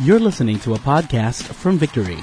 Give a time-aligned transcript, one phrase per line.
[0.00, 2.18] You're listening to a podcast from Victory.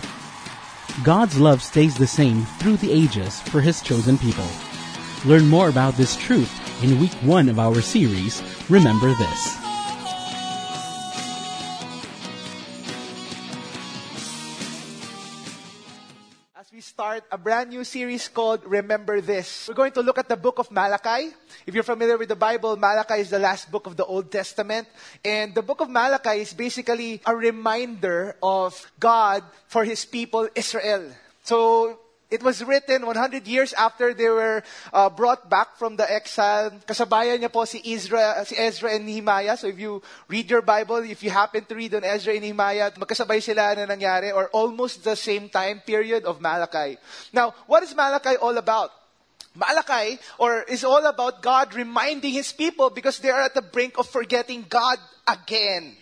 [1.05, 4.45] God's love stays the same through the ages for His chosen people.
[5.23, 6.51] Learn more about this truth
[6.83, 9.60] in week one of our series, Remember This.
[17.11, 20.59] Start a brand new series called Remember This, we're going to look at the book
[20.59, 21.35] of Malachi.
[21.67, 24.87] If you're familiar with the Bible, Malachi is the last book of the Old Testament.
[25.19, 31.11] And the book of Malachi is basically a reminder of God for his people, Israel.
[31.43, 31.99] So,
[32.31, 34.63] it was written 100 years after they were
[34.93, 36.71] uh, brought back from the exile.
[36.87, 39.59] Kasabayan niya po si Ezra, si Ezra and Nehemiah.
[39.59, 42.95] So if you read your Bible, if you happen to read on Ezra and Nehemiah,
[42.95, 46.95] magkasabay sila na nangyari or almost the same time period of Malachi.
[47.35, 48.95] Now, what is Malachi all about?
[49.51, 53.99] Malachi or is all about God reminding his people because they are at the brink
[53.99, 54.95] of forgetting God
[55.27, 55.99] again.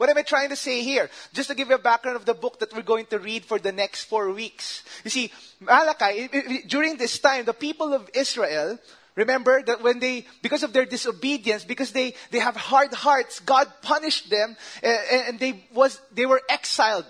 [0.00, 1.10] What am I trying to say here?
[1.34, 3.58] Just to give you a background of the book that we're going to read for
[3.58, 4.82] the next four weeks.
[5.04, 8.78] You see, Malachi, during this time, the people of Israel,
[9.14, 13.70] remember that when they, because of their disobedience, because they, they have hard hearts, God
[13.82, 17.04] punished them and, and they was, they were exiled.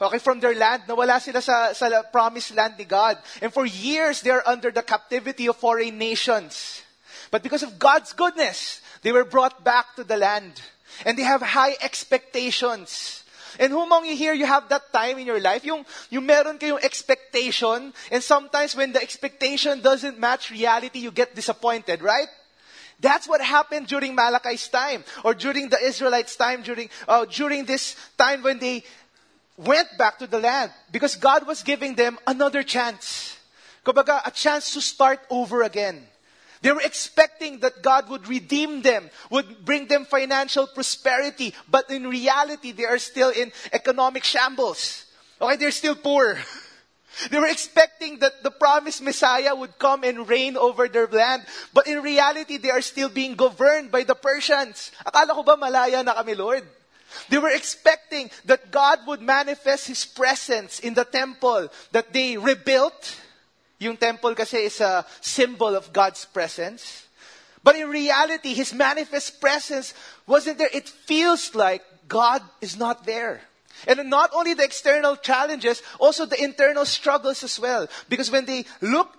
[0.00, 3.18] Okay, from their land, nawala sila sa, sa promised land ni God.
[3.40, 6.82] And for years, they are under the captivity of foreign nations.
[7.30, 10.60] But because of God's goodness, they were brought back to the land.
[11.04, 13.22] And they have high expectations.
[13.58, 16.58] And who among you here, you have that time in your life, yung, yung meron
[16.58, 22.28] kayong expectation, and sometimes when the expectation doesn't match reality, you get disappointed, right?
[22.98, 27.96] That's what happened during Malachi's time, or during the Israelites' time, during, uh, during this
[28.16, 28.84] time when they
[29.58, 33.36] went back to the land, because God was giving them another chance.
[33.84, 36.06] Kumbaga, a chance to start over again.
[36.62, 42.06] They were expecting that God would redeem them, would bring them financial prosperity, but in
[42.06, 45.06] reality, they are still in economic shambles.
[45.40, 46.38] Okay, they're still poor.
[47.30, 51.44] They were expecting that the promised Messiah would come and reign over their land,
[51.74, 54.90] but in reality, they are still being governed by the Persians.
[55.04, 56.64] Akala ko ba malaya na kami, Lord?
[57.28, 63.16] They were expecting that God would manifest His presence in the temple that they rebuilt,
[63.82, 67.06] yung temple kasi is a symbol of God's presence.
[67.64, 69.94] But in reality, His manifest presence
[70.26, 70.70] wasn't there.
[70.72, 73.42] It feels like God is not there.
[73.86, 77.88] And not only the external challenges, also the internal struggles as well.
[78.08, 79.10] Because when they look,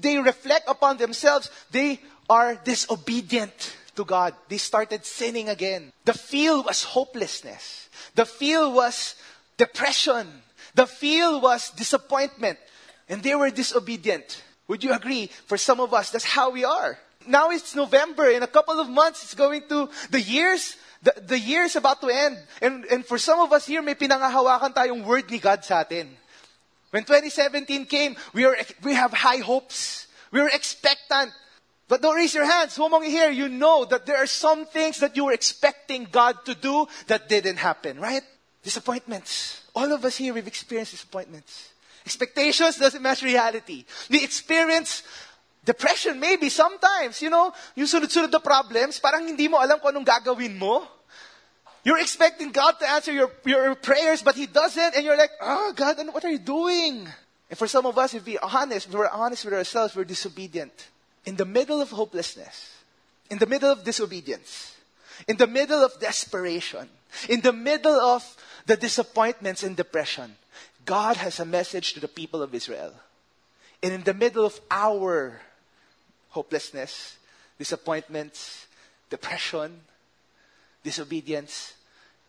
[0.00, 1.98] they reflect upon themselves, they
[2.30, 4.34] are disobedient to God.
[4.48, 5.92] They started sinning again.
[6.04, 7.88] The feel was hopelessness.
[8.14, 9.16] The feel was
[9.56, 10.28] depression.
[10.74, 12.58] The feel was disappointment.
[13.12, 14.42] And they were disobedient.
[14.68, 15.28] Would you agree?
[15.44, 16.98] For some of us, that's how we are.
[17.28, 18.30] Now it's November.
[18.30, 22.00] In a couple of months, it's going to, the years, the, the year is about
[22.00, 22.38] to end.
[22.62, 26.08] And, and for some of us here, may pinangahawakan tayong word ni God sa atin.
[26.88, 30.06] When 2017 came, we, are, we have high hopes.
[30.30, 31.32] We were expectant.
[31.88, 32.76] But don't raise your hands.
[32.76, 36.08] Who among you here, you know that there are some things that you were expecting
[36.10, 38.22] God to do that didn't happen, right?
[38.62, 39.60] Disappointments.
[39.76, 41.71] All of us here, we've experienced disappointments.
[42.04, 43.84] Expectations doesn't match reality.
[44.10, 45.02] We experience
[45.64, 50.06] depression maybe sometimes, you know, yung sunod-sunod na problems, parang hindi mo alam kung anong
[50.06, 50.82] gagawin mo.
[51.84, 55.72] You're expecting God to answer your, your prayers, but He doesn't, and you're like, oh,
[55.74, 57.08] God, what are you doing?
[57.50, 60.72] And for some of us, if we're honest, if we're honest with ourselves, we're disobedient.
[61.26, 62.82] In the middle of hopelessness,
[63.30, 64.76] in the middle of disobedience,
[65.26, 66.88] in the middle of desperation,
[67.28, 68.24] in the middle of
[68.66, 70.34] the disappointments and depression,
[70.84, 72.92] God has a message to the people of Israel.
[73.82, 75.40] And in the middle of our
[76.30, 77.16] hopelessness,
[77.58, 78.66] disappointments,
[79.10, 79.80] depression,
[80.82, 81.74] disobedience,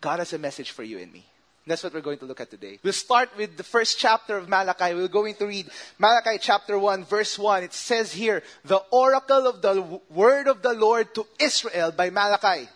[0.02, 1.26] God has a message for you and me.
[1.66, 2.78] That's what we're going to look at today.
[2.84, 4.94] We'll start with the first chapter of Malachi.
[4.94, 7.64] We're going to read Malachi chapter 1, verse 1.
[7.64, 12.68] It says here, the oracle of the word of the Lord to Israel by Malachi.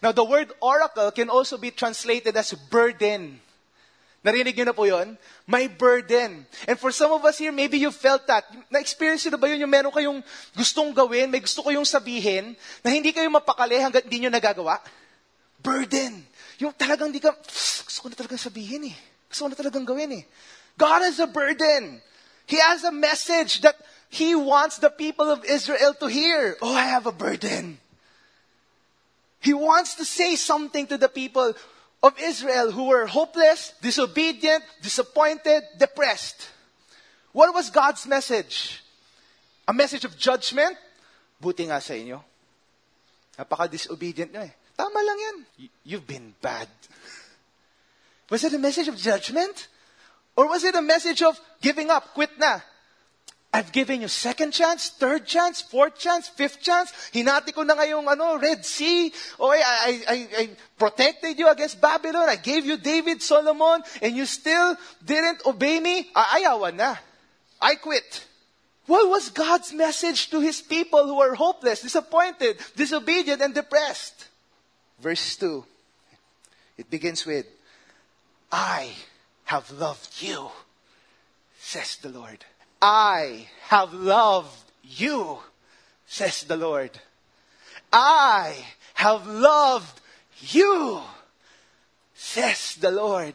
[0.00, 3.40] Now, the word oracle can also be translated as burden.
[4.22, 5.18] Narinig niyo na po yun?
[5.50, 6.46] May burden.
[6.70, 8.46] And for some of us here, maybe you felt that.
[8.70, 9.66] Na-experience nyo na ba yun?
[9.66, 10.22] Yung meron kayong
[10.54, 12.54] gustong gawin, may gusto kayong sabihin,
[12.86, 14.78] na hindi kayo mapakali hanggang hindi nyo nagagawa?
[15.58, 16.22] Burden.
[16.62, 18.96] Yung talagang di ka, gusto ko na talagang sabihin eh.
[19.26, 20.24] Gusto ko na talagang gawin eh.
[20.78, 21.98] God has a burden.
[22.46, 23.74] He has a message that
[24.06, 26.54] He wants the people of Israel to hear.
[26.62, 27.82] Oh, I have a burden.
[29.42, 31.58] He wants to say something to the people
[32.02, 36.50] of Israel who were hopeless, disobedient, disappointed, depressed.
[37.32, 38.82] What was God's message?
[39.66, 40.76] A message of judgment?
[41.40, 42.20] Buti nga sa inyo.
[43.38, 44.52] Napaka-disobedient nyo eh.
[44.76, 45.36] Tama lang yan.
[45.86, 46.68] You've been bad.
[48.28, 49.68] Was it a message of judgment?
[50.36, 52.60] Or was it a message of giving up, quit na?
[53.52, 56.90] I've given you second chance, third chance, fourth chance, fifth chance.
[57.12, 59.12] Hinati ko na ngayong ano, Red Sea.
[59.38, 62.32] Oi, I I protected you against Babylon.
[62.32, 66.08] I gave you David, Solomon, and you still didn't obey me.
[66.16, 66.96] Ayawan na.
[67.60, 68.24] I quit.
[68.86, 74.28] What was God's message to his people who are hopeless, disappointed, disobedient, and depressed?
[74.98, 75.64] Verse 2.
[76.78, 77.46] It begins with,
[78.50, 78.90] I
[79.44, 80.50] have loved you,
[81.60, 82.44] says the Lord.
[82.82, 85.38] I have loved you,
[86.04, 86.90] says the Lord.
[87.92, 88.56] I
[88.94, 90.00] have loved
[90.40, 91.00] you,
[92.12, 93.34] says the Lord.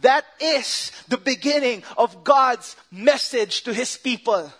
[0.00, 4.50] That is the beginning of God's message to His people.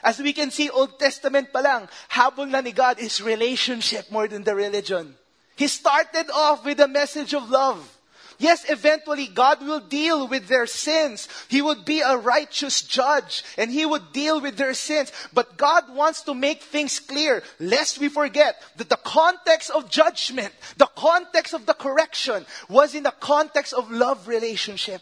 [0.00, 4.28] As we can see, Old Testament pa lang, habol na ni God is relationship more
[4.28, 5.16] than the religion.
[5.56, 7.95] He started off with a message of love.
[8.38, 11.28] Yes, eventually God will deal with their sins.
[11.48, 15.10] He would be a righteous judge and He would deal with their sins.
[15.32, 20.52] But God wants to make things clear, lest we forget that the context of judgment,
[20.76, 25.00] the context of the correction was in the context of love relationship.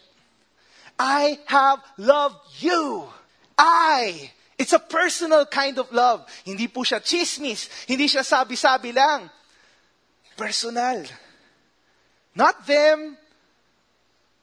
[0.97, 3.07] I have loved you.
[3.57, 4.31] I.
[4.57, 6.25] It's a personal kind of love.
[6.45, 7.67] Hindi po siya chismis.
[7.85, 9.29] Hindi siya sabi-sabi lang.
[10.37, 11.03] Personal.
[12.35, 13.17] Not them,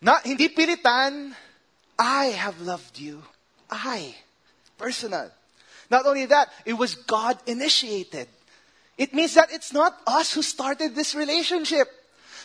[0.02, 1.34] not, hindi pilitan.
[1.98, 3.22] I have loved you.
[3.70, 4.14] I.
[4.76, 5.30] Personal.
[5.90, 8.26] Not only that, it was God initiated.
[8.98, 11.86] It means that it's not us who started this relationship.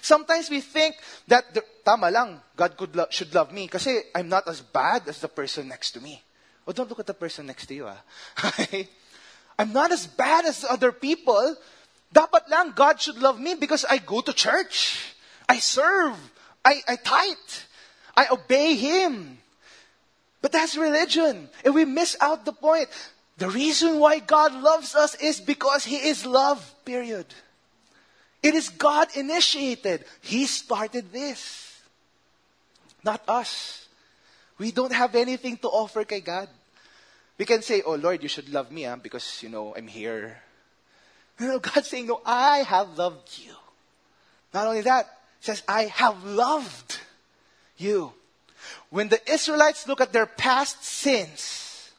[0.01, 0.95] Sometimes we think
[1.27, 5.07] that, the, tama lang, God could lo- should love me kasi I'm not as bad
[5.07, 6.21] as the person next to me.
[6.67, 8.01] Oh, don't look at the person next to you, ah.
[9.59, 11.55] I'm not as bad as other people.
[12.13, 15.01] Dapat lang, God should love me because I go to church.
[15.49, 16.15] I serve.
[16.67, 17.53] I, I tithe.
[18.17, 19.37] I obey Him.
[20.41, 21.47] But that's religion.
[21.63, 22.89] And we miss out the point.
[23.37, 27.25] The reason why God loves us is because He is love, period.
[28.43, 30.03] It is God initiated.
[30.19, 31.79] He started this.
[33.01, 33.87] Not us.
[34.57, 36.49] We don't have anything to offer kay God.
[37.37, 38.97] We can say, oh Lord, you should love me huh?
[38.97, 40.37] because, you know, I'm here.
[41.39, 43.53] No, God's saying, no, I have loved you.
[44.55, 46.99] Not only that, says, I have loved
[47.77, 48.13] you.
[48.89, 51.91] When the Israelites look at their past sins,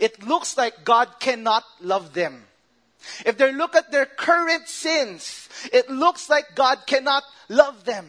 [0.00, 2.44] it looks like God cannot love them.
[3.24, 8.08] If they look at their current sins, it looks like God cannot love them.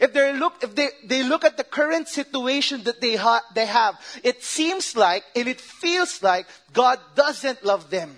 [0.00, 3.66] If they look, if they, they look at the current situation that they, ha, they
[3.66, 8.16] have, it seems like and it feels like God doesn't love them.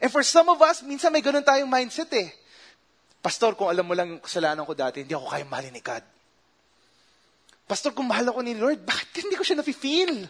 [0.00, 2.30] And for some of us, minsan may ganun tayong mindset eh.
[3.22, 6.02] Pastor, kung alam mo lang kasalanan ko dati, hindi ako kaya mahalin ni God.
[7.70, 10.26] Pastor, kung mahal ako ni Lord, bakit hindi ko siya nafe-feel?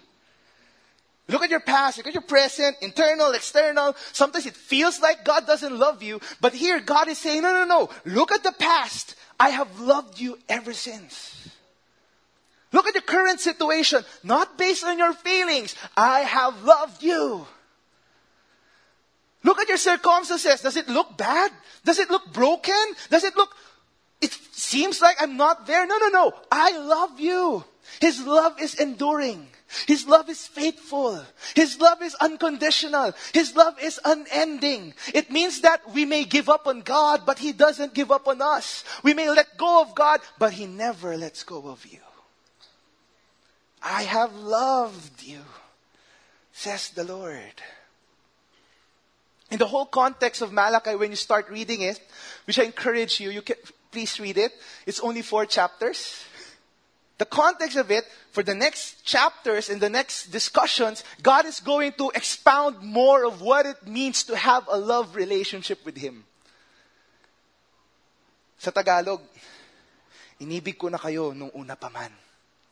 [1.33, 3.97] Look at your past, look at your present, internal, external.
[4.12, 7.65] Sometimes it feels like God doesn't love you, but here God is saying, no, no,
[7.65, 7.89] no.
[8.05, 9.17] Look at the past.
[9.41, 11.49] I have loved you ever since.
[12.73, 15.75] Look at the current situation, not based on your feelings.
[15.97, 17.47] I have loved you.
[19.44, 20.61] Look at your circumstances.
[20.61, 21.50] Does it look bad?
[21.85, 22.75] Does it look broken?
[23.11, 23.50] Does it look,
[24.21, 25.87] it seems like I'm not there?
[25.87, 26.33] No, no, no.
[26.50, 27.64] I love you.
[28.00, 29.49] His love is enduring.
[29.87, 31.25] His love is faithful.
[31.55, 33.12] His love is unconditional.
[33.33, 34.95] His love is unending.
[35.14, 38.43] It means that we may give up on God, but He doesn't give up on
[38.43, 38.85] us.
[39.02, 42.00] We may let go of God, but He never lets go of you.
[43.83, 45.40] I have loved you,
[46.52, 47.62] says the Lord.
[49.52, 52.00] In the whole context of Malachi, when you start reading it,
[52.47, 53.56] which I encourage you, you can
[53.92, 54.50] please read it.
[54.87, 56.25] It's only four chapters.
[57.18, 61.92] The context of it, for the next chapters and the next discussions, God is going
[62.00, 66.25] to expound more of what it means to have a love relationship with Him.
[68.56, 69.21] Sa Tagalog,
[70.40, 72.11] inibig ko na kayo nung una pa man.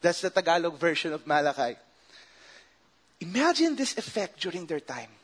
[0.00, 1.76] That's the Tagalog version of Malachi.
[3.20, 5.19] Imagine this effect during their time.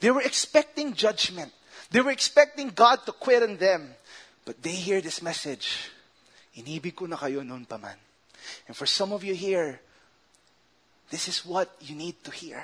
[0.00, 1.52] They were expecting judgment.
[1.90, 3.94] They were expecting God to quit on them.
[4.44, 5.90] But they hear this message.
[6.56, 7.96] Inibig ko na kayo noon pa man.
[8.68, 9.80] And for some of you here,
[11.10, 12.62] this is what you need to hear.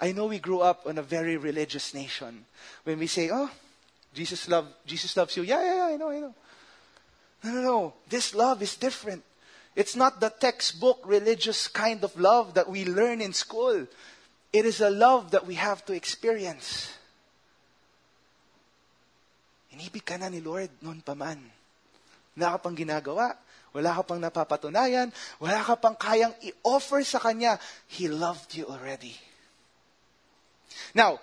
[0.00, 2.44] I know we grew up in a very religious nation.
[2.84, 3.50] When we say, oh,
[4.12, 5.42] Jesus love, Jesus loves you.
[5.42, 6.34] Yeah, yeah, yeah, I know, I know.
[7.44, 7.94] No, no, no.
[8.08, 9.22] This love is different.
[9.76, 13.86] It's not the textbook religious kind of love that we learn in school.
[14.54, 16.94] It is a love that we have to experience.
[19.74, 21.42] Inibig ka na ni Lord noon pa man.
[22.38, 23.34] Wala ka pang ginagawa.
[23.74, 25.10] Wala ka pang napapatunayan.
[25.42, 27.58] Wala ka pang kayang i-offer sa Kanya.
[27.90, 29.18] He loved you already.
[30.94, 31.18] Now,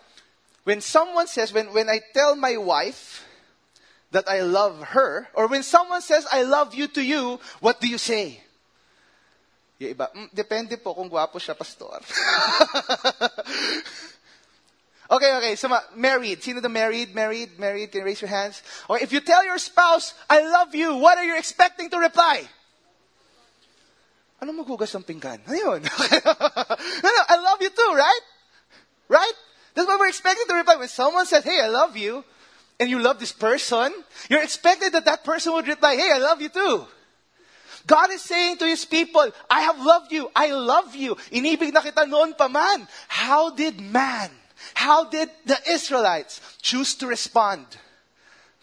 [0.67, 3.23] when someone says, when, when I tell my wife
[4.11, 7.87] that I love her, or when someone says, I love you to you, what do
[7.87, 8.43] you say?
[9.81, 11.97] Yung iba, mm, depende po kung gwapo siya, pastor.
[15.17, 15.65] okay, okay, so
[15.97, 16.37] married.
[16.45, 17.17] Sino the married?
[17.17, 17.57] Married?
[17.57, 17.89] Married?
[17.89, 18.61] Can you raise your hands?
[18.85, 22.45] Or if you tell your spouse, I love you, what are you expecting to reply?
[24.37, 25.41] Ano maghugas ng pinggan?
[25.49, 28.25] Ano no, no, I love you too, right?
[29.09, 29.37] Right?
[29.73, 30.77] That's what we're expecting to reply.
[30.77, 32.21] When someone says, hey, I love you,
[32.77, 33.93] and you love this person,
[34.29, 36.85] you're expecting that that person would reply, hey, I love you too.
[37.87, 40.29] God is saying to His people, I have loved you.
[40.35, 41.15] I love you.
[41.31, 42.87] Inibig na kita noon pa man.
[43.07, 44.29] How did man,
[44.73, 47.65] how did the Israelites choose to respond?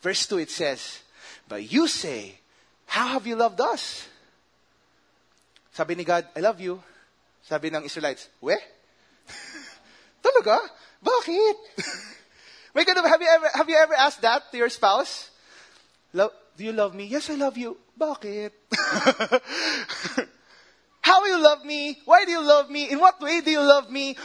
[0.01, 1.01] Verse 2 it says,
[1.49, 2.39] But you say,
[2.87, 4.07] How have you loved us?
[5.73, 6.83] Sabi ni God, I love you.
[7.45, 8.57] Sabi ng Israelites, We?
[10.25, 10.59] Talaga?
[11.03, 11.57] Bakit?
[12.75, 15.31] Wait, have you ever have you ever asked that to your spouse?
[16.13, 17.05] Love, do you love me?
[17.05, 17.77] Yes, I love you.
[17.99, 18.53] Bakit?
[21.01, 21.99] How you love me?
[22.05, 22.91] Why do you love me?
[22.91, 24.17] In what way do you love me?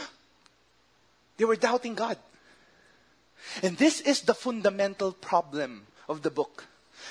[1.36, 2.18] They were doubting God.
[3.62, 6.66] And this is the fundamental problem of the book.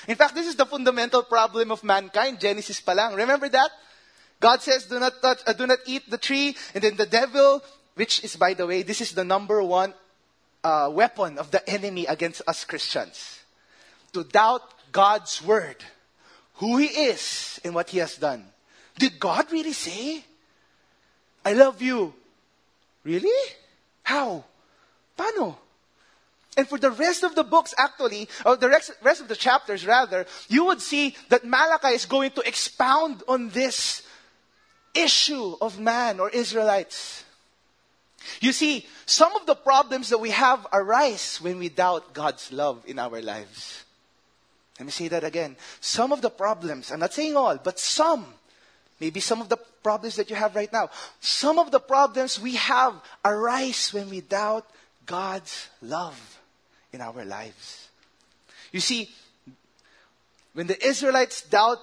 [0.08, 2.40] In fact, this is the fundamental problem of mankind.
[2.40, 3.14] Genesis palang.
[3.16, 3.70] Remember that?
[4.40, 6.56] God says, do not touch, uh, do not eat the tree.
[6.74, 7.62] And then the devil
[7.94, 9.94] which is, by the way, this is the number one
[10.62, 13.40] uh, weapon of the enemy against us Christians.
[14.12, 15.76] To doubt God's word,
[16.54, 18.44] who He is, and what He has done.
[18.98, 20.24] Did God really say,
[21.44, 22.14] I love you?
[23.02, 23.52] Really?
[24.02, 24.44] How?
[25.18, 25.56] Paano?
[26.56, 30.24] And for the rest of the books, actually, or the rest of the chapters, rather,
[30.48, 34.02] you would see that Malachi is going to expound on this
[34.94, 37.24] issue of man or Israelites.
[38.40, 42.84] You see, some of the problems that we have arise when we doubt God's love
[42.86, 43.83] in our lives.
[44.78, 45.56] Let me say that again.
[45.80, 48.26] Some of the problems, I'm not saying all, but some,
[49.00, 50.90] maybe some of the problems that you have right now,
[51.20, 54.66] some of the problems we have arise when we doubt
[55.06, 56.40] God's love
[56.92, 57.88] in our lives.
[58.72, 59.10] You see,
[60.54, 61.78] when the Israelites doubt,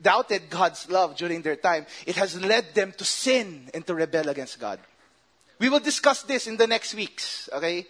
[0.00, 4.28] doubted God's love during their time, it has led them to sin and to rebel
[4.28, 4.78] against God.
[5.58, 7.48] We will discuss this in the next weeks.
[7.52, 7.86] Okay?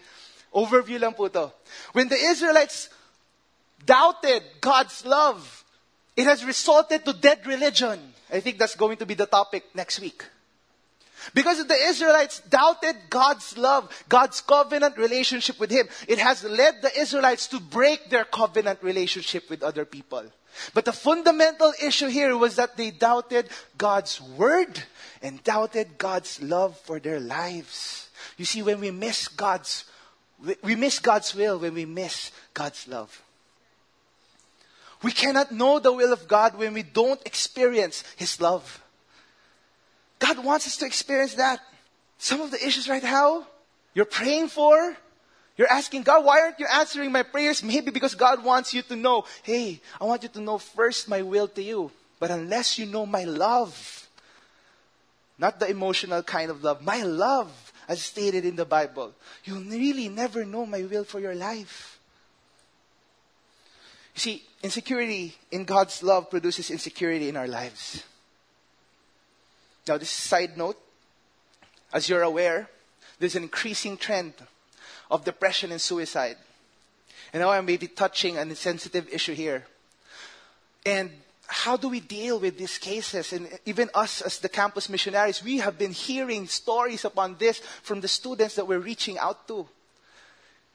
[0.55, 1.53] Overview lang po to.
[1.93, 2.89] When the Israelites
[3.85, 5.65] doubted God's love,
[6.17, 8.01] it has resulted to dead religion.
[8.33, 10.25] I think that's going to be the topic next week.
[11.35, 16.99] Because the Israelites doubted God's love, God's covenant relationship with Him, it has led the
[16.99, 20.25] Israelites to break their covenant relationship with other people.
[20.73, 24.83] But the fundamental issue here was that they doubted God's word
[25.21, 28.09] and doubted God's love for their lives.
[28.37, 29.85] You see, when we miss God's,
[30.63, 33.23] we miss God's will when we miss God's love.
[35.03, 38.83] We cannot know the will of God when we don't experience His love.
[40.19, 41.61] God wants us to experience that.
[42.19, 43.47] Some of the issues right now
[43.95, 44.97] you're praying for,
[45.57, 47.63] you're asking God, why aren't you answering my prayers?
[47.63, 51.23] Maybe because God wants you to know, hey, I want you to know first my
[51.23, 51.91] will to you.
[52.19, 54.09] But unless you know my love,
[55.39, 56.83] not the emotional kind of love.
[56.83, 59.13] My love, as stated in the Bible.
[59.45, 61.96] You'll really never know my will for your life.
[64.17, 68.03] You see, insecurity in God's love produces insecurity in our lives.
[69.87, 70.79] Now, this side note.
[71.93, 72.69] As you're aware,
[73.19, 74.33] there's an increasing trend
[75.11, 76.37] of depression and suicide.
[77.33, 79.67] And now I may be touching on a sensitive issue here.
[80.85, 81.11] And
[81.47, 83.33] how do we deal with these cases?
[83.33, 88.01] And even us as the campus missionaries, we have been hearing stories upon this from
[88.01, 89.69] the students that we're reaching out to.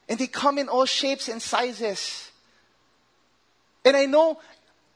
[0.07, 2.30] And they come in all shapes and sizes.
[3.83, 4.39] And I know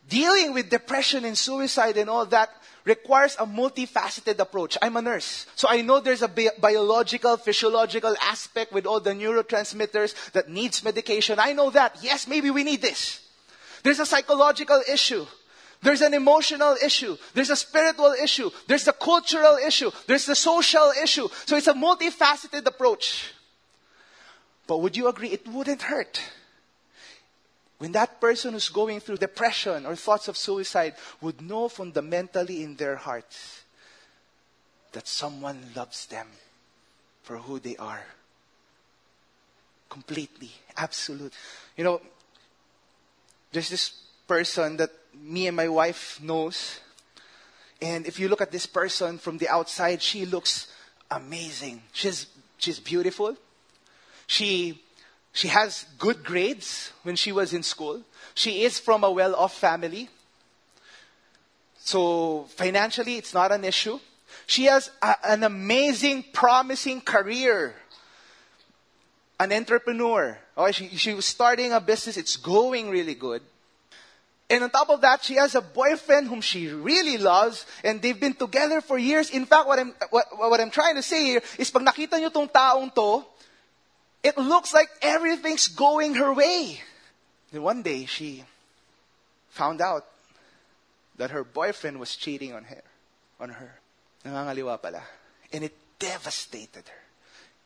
[0.08, 2.50] dealing with depression and suicide and all that
[2.86, 4.78] requires a multifaceted approach.
[4.82, 9.12] I'm a nurse, so I know there's a bi- biological, physiological aspect with all the
[9.12, 11.40] neurotransmitters that needs medication.
[11.40, 11.98] I know that.
[12.02, 13.22] Yes, maybe we need this.
[13.82, 15.26] There's a psychological issue.
[15.82, 17.18] There's an emotional issue.
[17.34, 18.50] There's a spiritual issue.
[18.68, 19.92] There's a cultural issue.
[20.08, 21.28] There's the social issue.
[21.46, 23.34] So it's a multifaceted approach.
[24.68, 26.20] But would you agree it wouldn't hurt?
[27.78, 32.76] When that person who's going through depression or thoughts of suicide would know fundamentally in
[32.76, 33.64] their hearts
[34.94, 36.28] that someone loves them
[37.24, 38.04] for who they are.
[39.90, 41.34] Completely, absolute.
[41.76, 42.02] You know,
[43.52, 43.90] there's this
[44.28, 46.80] person that me and my wife knows.
[47.82, 50.72] And if you look at this person from the outside, she looks
[51.12, 51.84] amazing.
[51.92, 52.28] She's,
[52.58, 53.36] she's beautiful.
[54.28, 54.82] She,
[55.36, 58.02] she has good grades when she was in school.
[58.36, 60.08] She is from a well off family.
[61.78, 64.00] So financially, it's not an issue.
[64.48, 67.76] She has a, an amazing, promising career.
[69.38, 70.38] An entrepreneur.
[70.56, 72.16] Oh, she, she was starting a business.
[72.16, 73.42] It's going really good.
[74.50, 78.20] And on top of that, she has a boyfriend whom she really loves, and they've
[78.20, 79.32] been together for years.
[79.32, 82.30] In fact, what I'm, what, what I'm trying to say here is pag nakita nyo
[82.30, 83.26] tong taong to,
[84.26, 86.82] it looks like everything's going her way.
[87.52, 88.44] Then one day, she
[89.50, 90.04] found out
[91.18, 92.82] that her boyfriend was cheating on her.
[93.40, 93.80] On her.
[94.24, 95.04] Pala.
[95.54, 97.04] And it devastated her.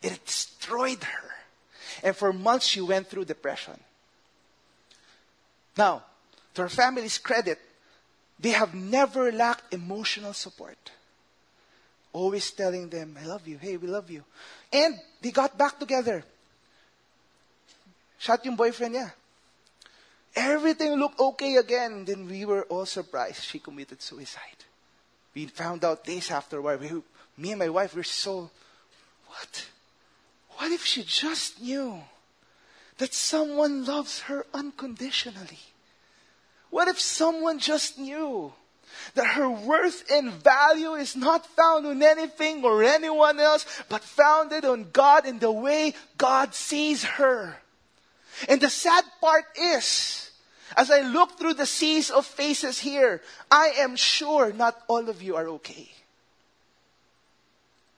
[0.02, 1.30] It destroyed her.
[2.04, 3.80] And for months, she went through depression.
[5.78, 6.04] Now,
[6.56, 7.58] to her family's credit,
[8.38, 10.92] they have never lacked emotional support.
[12.12, 13.58] Always telling them, I love you.
[13.58, 14.26] Hey, we love you.
[14.74, 16.26] And they got back together.
[18.20, 19.14] Shot yung boyfriend niya.
[20.36, 22.04] Everything looked okay again.
[22.04, 23.44] Then we were all surprised.
[23.44, 24.68] She committed suicide.
[25.34, 26.82] We found out days afterward.
[26.82, 27.02] We,
[27.38, 28.52] me and my wife were so,
[29.28, 29.66] what?
[30.58, 32.04] What if she just knew
[32.98, 35.64] that someone loves her unconditionally?
[36.70, 38.52] What if someone just knew
[39.16, 44.66] that her worth and value is not found on anything or anyone else, but founded
[44.66, 47.56] on God and the way God sees her?
[48.48, 50.32] And the sad part is,
[50.78, 55.22] as I look through the seas of faces here, I am sure not all of
[55.22, 55.90] you are okay.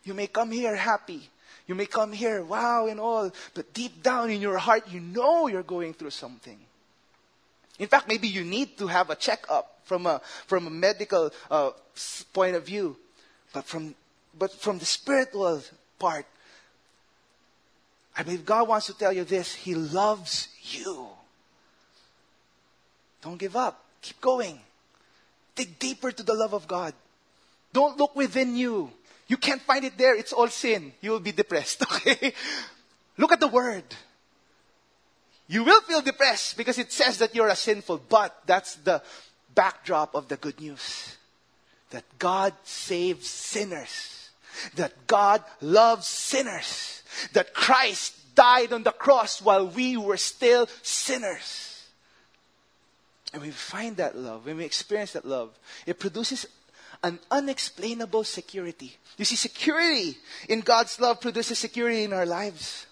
[0.04, 1.30] You may come here happy.
[1.68, 5.48] You may come here, wow, and all, but deep down in your heart, you know
[5.48, 6.58] you're going through something.
[7.80, 11.72] In fact, maybe you need to have a checkup from a, from a medical uh,
[12.34, 12.98] point of view.
[13.54, 13.96] But from,
[14.38, 15.64] but from the spiritual
[16.00, 16.26] part,
[18.18, 21.08] I believe God wants to tell you this He loves you.
[23.22, 23.84] Don't give up.
[24.02, 24.60] Keep going.
[25.56, 26.94] Dig deeper to the love of God.
[27.74, 28.92] Don't look within you.
[29.28, 30.16] You can't find it there.
[30.16, 30.92] It's all sin.
[31.02, 31.84] You will be depressed.
[31.92, 32.34] Okay?
[33.18, 33.84] Look at the Word.
[35.48, 39.04] You will feel depressed because it says that you're a sinful, but that's the
[39.54, 41.18] backdrop of the good news.
[41.92, 44.30] That God saves sinners.
[44.76, 47.01] That God loves sinners.
[47.34, 51.88] That Christ died on the cross while we were still sinners.
[53.34, 56.46] And we find that love, when we experience that love, it produces
[57.04, 58.96] an unexplainable security.
[59.18, 60.18] You see, security
[60.50, 62.86] in God's love produces security in our lives.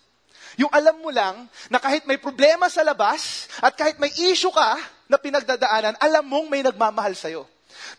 [0.57, 4.79] Yung alam mo lang na kahit may problema sa labas at kahit may issue ka
[5.07, 7.45] na pinagdadaanan, alam mong may nagmamahal sa'yo.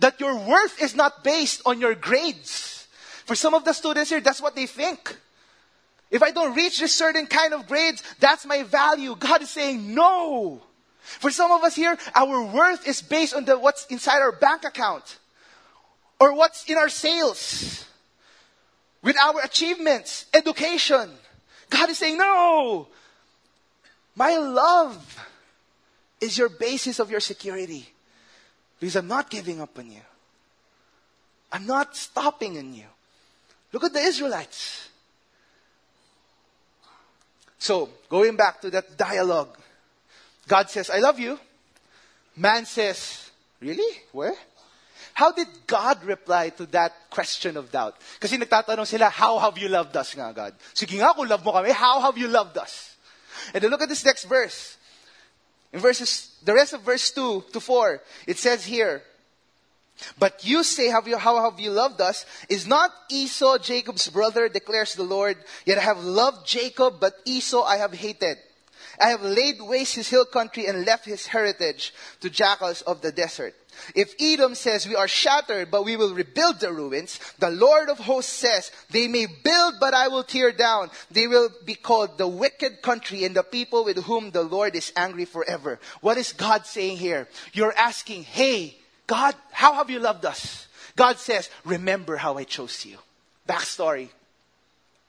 [0.01, 2.89] That your worth is not based on your grades.
[3.25, 5.17] For some of the students here, that's what they think.
[6.11, 9.15] If I don't reach this certain kind of grades, that's my value.
[9.17, 10.61] God is saying no.
[11.01, 14.65] For some of us here, our worth is based on the, what's inside our bank
[14.65, 15.19] account
[16.19, 17.87] or what's in our sales,
[19.03, 21.11] with our achievements, education.
[21.71, 22.89] God is saying, no!
[24.15, 25.29] My love
[26.21, 27.89] is your basis of your security.
[28.79, 30.03] Because I'm not giving up on you.
[31.51, 32.85] I'm not stopping on you.
[33.73, 34.90] Look at the Israelites.
[37.61, 39.57] So, going back to that dialogue,
[40.49, 41.39] God says, I love you.
[42.35, 44.01] Man says, Really?
[44.13, 44.35] Where?
[45.13, 47.97] How did God reply to that question of doubt?
[48.19, 50.55] Kasi nagtatanong sila, how have you loved us nga, God?
[50.73, 52.97] Sige nga, kung love mo kami, how have you loved us?
[53.53, 54.79] And then look at this next verse.
[55.73, 59.03] In verses, the rest of verse 2 to 4, it says here,
[60.19, 62.27] but you say, have you, how have you loved us?
[62.49, 65.37] Is not Esau Jacob's brother, declares the Lord.
[65.65, 68.39] Yet I have loved Jacob, but Esau I have hated.
[69.01, 73.13] I have laid waste his hill country and left his heritage to jackals of the
[73.13, 73.55] desert.
[73.95, 77.99] If Edom says, We are shattered, but we will rebuild the ruins, the Lord of
[77.99, 80.91] hosts says, They may build, but I will tear down.
[81.11, 84.93] They will be called the wicked country and the people with whom the Lord is
[84.97, 85.81] angry forever.
[86.01, 87.29] What is God saying here?
[87.53, 88.80] You're asking, Hey,
[89.11, 90.69] God, how have you loved us?
[90.95, 92.97] God says, Remember how I chose you.
[93.49, 94.09] Backstory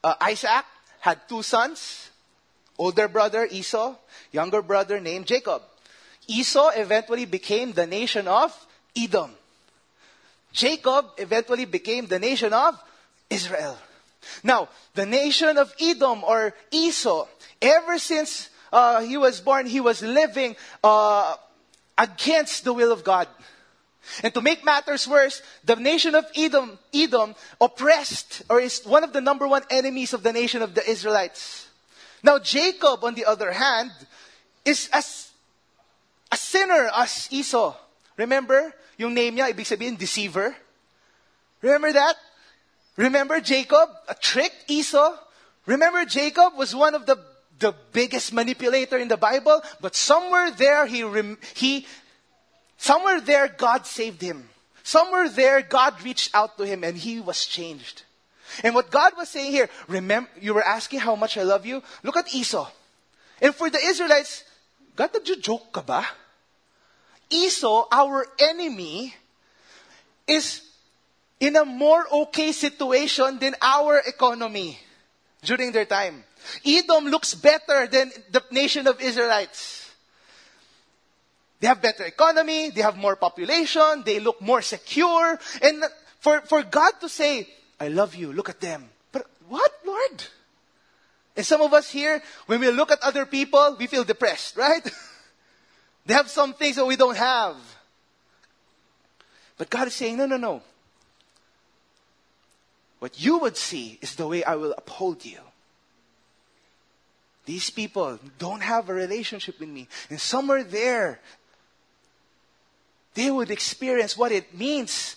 [0.04, 0.66] uh, Isaac
[1.02, 2.10] had two sons
[2.80, 3.94] older brother Esau,
[4.32, 5.62] younger brother named Jacob.
[6.26, 8.50] Esau eventually became the nation of
[8.98, 9.30] Edom.
[10.52, 12.82] Jacob eventually became the nation of
[13.30, 13.78] Israel.
[14.44, 17.28] Now, the nation of Edom or Esau,
[17.62, 21.36] ever since uh, he was born, he was living uh,
[22.00, 23.28] against the will of God.
[24.24, 29.14] And to make matters worse, the nation of Edom, Edom oppressed or is one of
[29.14, 31.70] the number one enemies of the nation of the Israelites.
[32.24, 33.92] Now Jacob, on the other hand,
[34.66, 35.32] is as
[36.32, 37.76] a sinner as Esau.
[38.18, 40.56] Remember, yung name niya, ibig sabihin, deceiver.
[41.62, 42.16] Remember that?
[42.98, 43.90] Remember Jacob,
[44.22, 45.18] tricked Esau?
[45.66, 47.18] Remember Jacob was one of the,
[47.60, 51.06] the biggest manipulator in the Bible, but somewhere there he,
[51.54, 51.86] he
[52.82, 54.50] Somewhere there, God saved him.
[54.82, 58.02] Somewhere there, God reached out to him and he was changed.
[58.64, 61.84] And what God was saying here, remember, you were asking how much I love you?
[62.02, 62.68] Look at Esau.
[63.40, 64.44] And for the Israelites,
[64.96, 66.08] God, did you joke ka ba?
[67.30, 69.14] Esau, our enemy,
[70.26, 70.66] is
[71.40, 74.80] in a more okay situation than our economy
[75.44, 76.24] during their time.
[76.66, 79.81] Edom looks better than the nation of Israelites.
[81.62, 85.40] They have better economy, they have more population, they look more secure.
[85.62, 85.84] And
[86.20, 87.48] for, for God to say,
[87.80, 88.90] I love you, look at them.
[89.12, 90.24] But what, Lord?
[91.38, 94.84] And some of us here, when we look at other people, we feel depressed, right?
[96.08, 97.56] they have some things that we don't have.
[99.60, 100.64] But God is saying, no, no, no.
[102.98, 105.40] What you would see is the way I will uphold you.
[107.46, 109.88] These people don't have a relationship with me.
[110.10, 111.20] And somewhere there,
[113.14, 115.16] they would experience what it means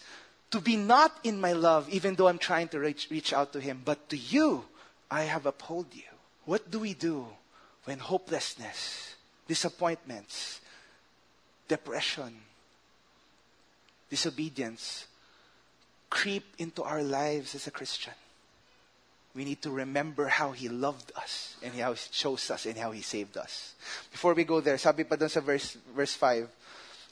[0.50, 3.61] to be not in my love, even though I'm trying to reach, reach out to
[3.61, 3.83] Him.
[3.85, 4.64] But to you,
[5.11, 6.02] I have upheld you.
[6.44, 7.26] What do we do
[7.85, 9.14] when hopelessness,
[9.48, 10.61] disappointments,
[11.68, 12.37] depression,
[14.11, 15.07] disobedience
[16.11, 18.14] creep into our lives as a Christian?
[19.35, 22.92] We need to remember how He loved us and how He chose us and how
[22.92, 23.74] He saved us.
[24.12, 26.48] Before we go there, sabi pa dun sa verse, verse 5,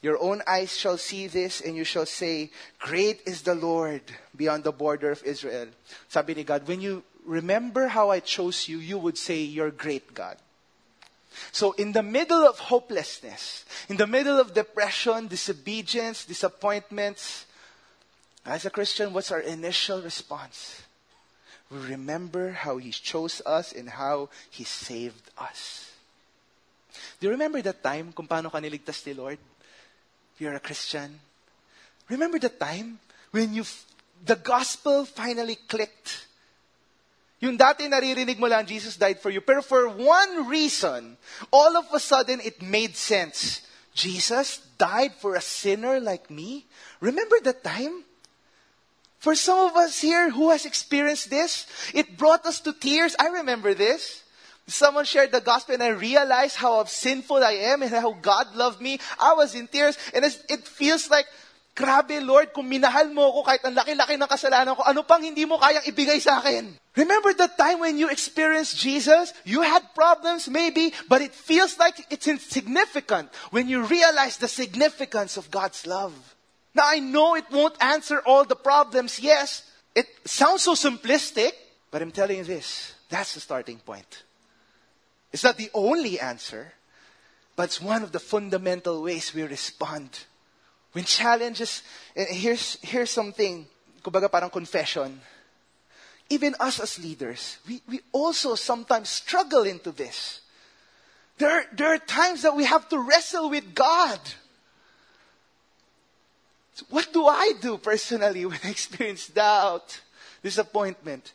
[0.03, 4.03] your own eyes shall see this and you shall say, Great is the Lord
[4.35, 5.67] beyond the border of Israel.
[6.09, 10.13] Sabi ni God, when you remember how I chose you, you would say, You're great,
[10.13, 10.35] God.
[11.51, 17.45] So in the middle of hopelessness, in the middle of depression, disobedience, disappointments,
[18.45, 20.83] as a Christian, what's our initial response?
[21.71, 25.89] We remember how He chose us and how He saved us.
[27.19, 29.39] Do you remember that time kung paano ka niligtas ni Lord?
[30.39, 31.19] You're a Christian,
[32.09, 32.99] remember the time
[33.31, 33.63] when you
[34.25, 36.27] the gospel finally clicked.
[37.43, 39.43] Yung dati naririnig mo lang, Jesus died for you.
[39.43, 41.17] Pero for one reason,
[41.51, 43.67] all of a sudden it made sense.
[43.93, 46.65] Jesus died for a sinner like me?
[47.01, 48.07] Remember that time?
[49.19, 53.15] For some of us here who has experienced this, it brought us to tears.
[53.19, 54.22] I remember this.
[54.67, 58.79] Someone shared the gospel and I realized how sinful I am and how God loved
[58.79, 58.97] me.
[59.19, 61.25] I was in tears and it feels like,
[61.75, 65.43] grabe Lord, kung minahal mo ako kahit ang laki-laki ng kasalanan ko, ano pang hindi
[65.43, 66.79] mo kayang ibigay sa akin?
[66.95, 69.33] Remember the time when you experienced Jesus?
[69.43, 75.35] You had problems maybe, but it feels like it's insignificant when you realize the significance
[75.35, 76.13] of God's love.
[76.73, 79.67] Now I know it won't answer all the problems, yes.
[79.93, 81.51] It sounds so simplistic,
[81.91, 84.23] but I'm telling you this, that's the starting point.
[85.33, 86.71] It's not the only answer,
[87.55, 90.25] but it's one of the fundamental ways we respond.
[90.91, 91.81] When challenges,
[92.15, 93.65] eh, here's, here's something,
[94.03, 95.19] kumbaga parang confession.
[96.29, 100.41] Even us as leaders, we, we also sometimes struggle into this.
[101.39, 104.19] There are, there are times that we have to wrestle with God.
[106.75, 109.99] So what do I do personally when I experience doubt,
[110.43, 111.33] disappointment?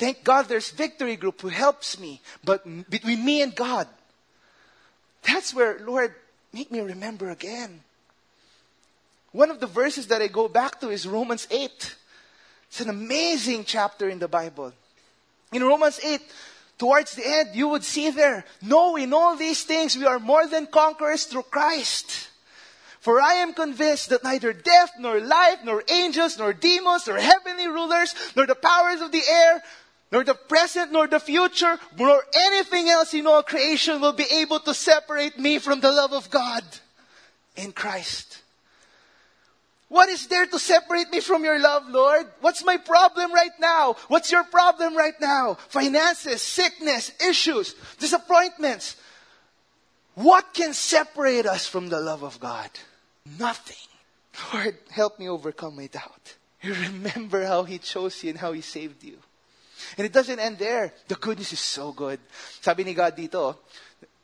[0.00, 3.86] Thank God there's Victory Group who helps me, but between me and God,
[5.20, 6.14] that's where, Lord,
[6.54, 7.80] make me remember again.
[9.32, 11.96] One of the verses that I go back to is Romans 8.
[12.68, 14.72] It's an amazing chapter in the Bible.
[15.52, 16.22] In Romans 8,
[16.78, 20.46] towards the end, you would see there, no, in all these things we are more
[20.46, 22.30] than conquerors through Christ.
[23.00, 27.66] For I am convinced that neither death, nor life, nor angels, nor demons, nor heavenly
[27.66, 29.62] rulers, nor the powers of the air,
[30.12, 34.60] nor the present, nor the future, nor anything else in all creation will be able
[34.60, 36.64] to separate me from the love of God
[37.56, 38.42] in Christ.
[39.88, 42.26] What is there to separate me from your love, Lord?
[42.40, 43.96] What's my problem right now?
[44.06, 45.54] What's your problem right now?
[45.68, 48.96] Finances, sickness, issues, disappointments.
[50.14, 52.70] What can separate us from the love of God?
[53.38, 53.76] Nothing.
[54.54, 56.36] Lord, help me overcome my doubt.
[56.62, 59.18] You remember how He chose you and how He saved you.
[59.96, 60.92] And it doesn't end there.
[61.08, 62.20] The goodness is so good.
[62.60, 63.56] Sabi ni God dito,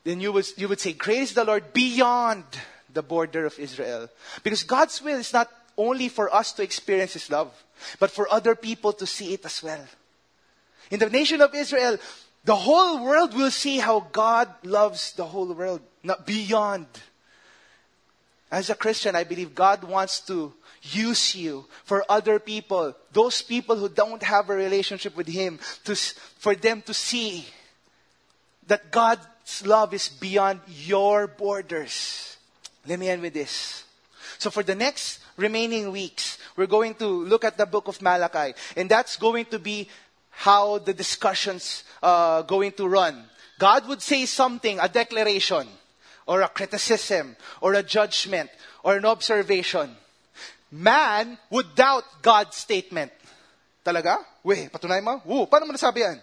[0.05, 2.44] then you would, you would say, Great is the Lord beyond
[2.92, 4.09] the border of Israel.
[4.42, 7.52] Because God's will is not only for us to experience His love,
[7.98, 9.85] but for other people to see it as well.
[10.90, 11.98] In the nation of Israel,
[12.44, 16.87] the whole world will see how God loves the whole world, not beyond.
[18.50, 23.76] As a Christian, I believe God wants to use you for other people, those people
[23.76, 27.46] who don't have a relationship with Him, to, for them to see
[28.68, 32.37] that God's love is beyond your borders.
[32.87, 33.85] Let me end with this.
[34.38, 38.54] So for the next remaining weeks, we're going to look at the book of Malachi,
[38.76, 39.88] and that's going to be
[40.30, 43.24] how the discussions uh, going to run.
[43.59, 45.66] God would say something, a declaration,
[46.27, 48.51] or a criticism, or a judgment,
[48.83, 49.97] or an observation.
[50.71, 53.12] Man would doubt God's statement.
[53.85, 54.19] Talaga?
[54.43, 55.23] Weh, patunay mo?
[55.25, 56.19] Woo, paano mo nasabi yan?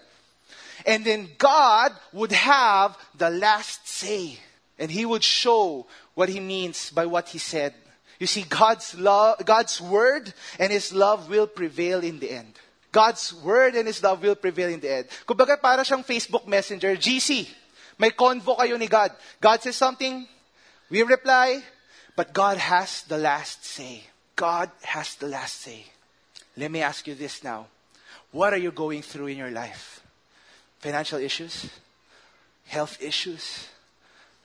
[0.86, 4.38] And then God would have the last say.
[4.78, 7.74] And He would show what He means by what He said.
[8.20, 12.60] You see, God's love, God's word and His love will prevail in the end.
[12.92, 15.08] God's word and His love will prevail in the end.
[15.26, 17.48] Kumbaga para siyang Facebook Messenger, GC.
[17.98, 19.12] May convo kayo ni God.
[19.40, 20.28] God says something,
[20.90, 21.62] we reply,
[22.16, 24.04] but God has the last say.
[24.36, 25.86] God has the last say.
[26.58, 27.68] Let me ask you this now.
[28.32, 30.02] What are you going through in your life?
[30.80, 31.70] Financial issues?
[32.66, 33.68] Health issues?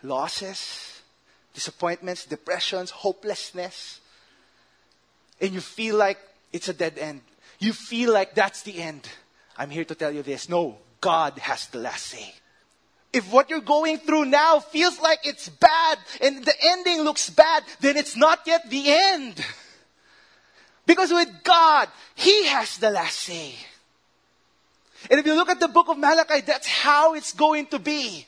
[0.02, 1.00] Losses?
[1.54, 2.26] Disappointments?
[2.26, 2.90] Depressions?
[2.90, 4.00] Hopelessness?
[5.40, 6.18] And you feel like
[6.52, 7.20] it's a dead end.
[7.58, 9.08] You feel like that's the end.
[9.56, 10.48] I'm here to tell you this.
[10.48, 12.34] No, God has the last say.
[13.12, 17.64] If what you're going through now feels like it's bad and the ending looks bad,
[17.80, 19.44] then it's not yet the end.
[20.84, 23.54] Because with God, He has the last say.
[25.10, 28.26] And if you look at the book of Malachi, that's how it's going to be.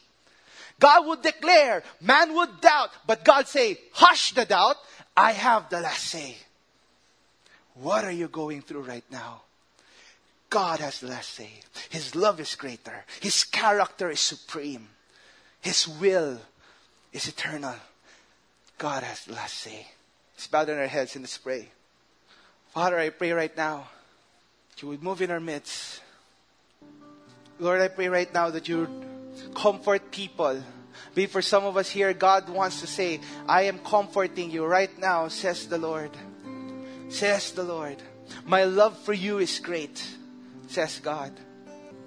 [0.79, 4.77] God would declare, man would doubt, but God say, hush the doubt,
[5.17, 6.37] I have the last say.
[7.75, 9.43] What are you going through right now?
[10.51, 11.51] God has the last say.
[11.89, 13.05] His love is greater.
[13.21, 14.89] His character is supreme.
[15.61, 16.39] His will
[17.13, 17.77] is eternal.
[18.77, 19.87] God has the last say.
[20.35, 21.69] Let's bow down our heads and let's pray.
[22.75, 23.89] Father, I pray right now
[24.71, 26.03] that you would move in our midst.
[27.59, 28.89] Lord, I pray right now that you
[29.55, 30.63] comfort people.
[31.15, 34.97] Be for some of us here, God wants to say, I am comforting you right
[34.99, 36.11] now, says the Lord.
[37.09, 37.97] Says the Lord.
[38.47, 40.03] My love for you is great,
[40.71, 41.33] says God.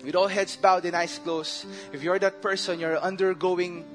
[0.04, 3.86] With all heads bowed and eyes closed, if you're that person, you're undergoing,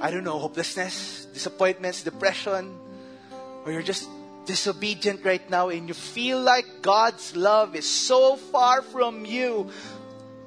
[0.00, 2.78] I don't know, hopelessness, disappointments, depression,
[3.64, 4.08] or you're just
[4.46, 9.70] disobedient right now and you feel like God's love is so far from you,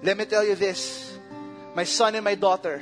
[0.01, 1.17] let me tell you this.
[1.75, 2.81] My son and my daughter,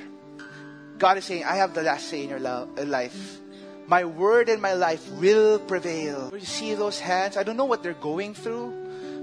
[0.98, 3.40] God is saying, I have the last say in your lo- uh, life.
[3.88, 6.32] My word and my life will prevail.
[6.34, 7.38] You see those hands?
[7.38, 8.81] I don't know what they're going through,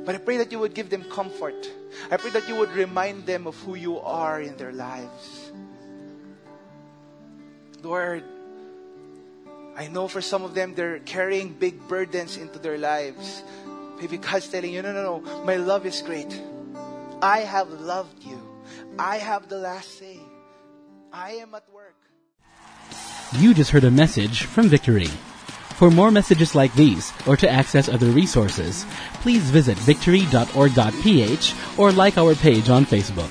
[0.08, 1.68] but I pray that you would give them comfort.
[2.10, 5.52] I pray that you would remind them of who you are in their lives.
[7.82, 8.24] Lord,
[9.76, 13.42] I know for some of them, they're carrying big burdens into their lives.
[14.00, 16.40] Maybe God's telling you, no, no, no, my love is great.
[17.20, 18.40] I have loved you.
[18.98, 20.20] I have the last say.
[21.12, 22.00] I am at work.
[23.36, 25.10] You just heard a message from Victory.
[25.78, 28.84] For more messages like these, or to access other resources,
[29.22, 33.30] please visit victory.org.ph or like our page on Facebook.